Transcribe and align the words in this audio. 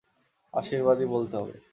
আশীর্বাদই 0.53 1.07
বলতে 1.07 1.35
হবে। 1.37 1.55